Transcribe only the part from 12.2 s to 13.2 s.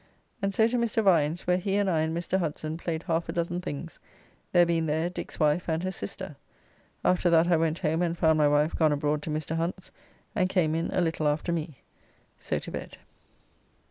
So to bed.